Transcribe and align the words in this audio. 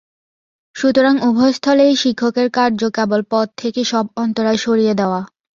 সুতরাং 0.75 1.15
উভয় 1.27 1.53
স্থলেই 1.53 1.93
শিক্ষকের 1.95 2.47
কার্য 2.49 2.81
কেবল 2.95 3.21
পথ 3.31 3.47
থেকে 3.57 3.81
সব 3.83 4.05
অন্তরায় 4.15 4.59
সরিয়ে 4.65 4.93
দেওয়া। 4.93 5.21